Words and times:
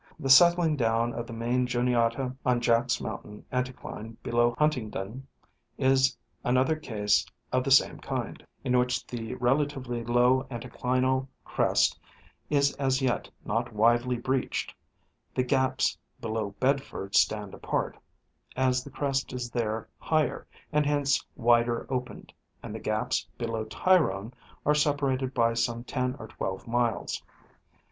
The 0.19 0.31
settling 0.31 0.77
down 0.77 1.13
of 1.13 1.27
the 1.27 1.33
main 1.33 1.67
Juniata 1.67 2.35
on 2.43 2.59
Jack's 2.59 2.99
mountain 2.99 3.45
anticline 3.53 4.17
below 4.23 4.55
Huntingdon 4.57 5.27
is 5.77 6.17
another 6.43 6.75
case 6.75 7.23
of 7.51 7.63
the 7.63 7.69
same 7.69 7.99
kind, 7.99 8.43
in 8.63 8.79
which 8.79 9.05
the 9.05 9.35
relatively 9.35 10.03
low 10.03 10.47
anticlinal 10.49 11.27
crest 11.45 11.99
is 12.49 12.73
as 12.77 12.99
yet 13.03 13.29
not 13.45 13.73
widely 13.73 14.17
breached; 14.17 14.73
the 15.35 15.43
gaps 15.43 15.95
below 16.19 16.55
Bedford 16.59 17.13
stand 17.13 17.53
apart, 17.53 17.95
as 18.55 18.83
the 18.83 18.89
crest 18.89 19.31
is 19.33 19.51
there 19.51 19.87
higher, 19.99 20.47
and 20.73 20.83
hence 20.83 21.23
wider 21.35 21.85
opened; 21.93 22.33
and 22.63 22.73
the 22.73 22.79
gaps 22.79 23.27
below 23.37 23.65
Tyrone 23.65 24.33
are 24.65 24.73
separated 24.73 25.35
by 25.35 25.53
some 25.53 25.83
ten 25.83 26.15
or 26.17 26.27
twelve 26.27 26.67
miles. 26.67 27.21